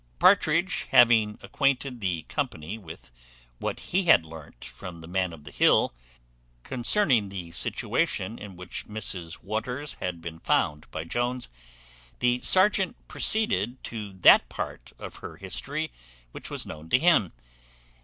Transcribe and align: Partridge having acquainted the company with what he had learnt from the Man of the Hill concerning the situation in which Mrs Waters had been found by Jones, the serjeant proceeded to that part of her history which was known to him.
Partridge 0.17 0.87
having 0.89 1.37
acquainted 1.43 2.01
the 2.01 2.23
company 2.23 2.75
with 2.79 3.11
what 3.59 3.79
he 3.93 4.05
had 4.05 4.25
learnt 4.25 4.65
from 4.65 4.99
the 4.99 5.07
Man 5.07 5.31
of 5.31 5.43
the 5.43 5.51
Hill 5.51 5.93
concerning 6.63 7.29
the 7.29 7.51
situation 7.51 8.39
in 8.39 8.55
which 8.55 8.87
Mrs 8.87 9.43
Waters 9.43 9.97
had 9.99 10.19
been 10.19 10.39
found 10.39 10.89
by 10.89 11.03
Jones, 11.03 11.49
the 12.17 12.41
serjeant 12.41 12.95
proceeded 13.07 13.77
to 13.83 14.13
that 14.13 14.49
part 14.49 14.91
of 14.97 15.17
her 15.17 15.37
history 15.37 15.91
which 16.31 16.49
was 16.49 16.65
known 16.65 16.89
to 16.89 16.97
him. 16.97 17.31